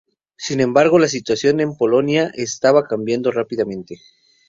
Sin 0.35 0.61
embargo, 0.61 0.97
la 0.97 1.07
situación 1.07 1.59
en 1.59 1.77
Polonia 1.77 2.31
estaba 2.33 2.87
cambiando 2.87 3.29
rápidamente. 3.29 3.99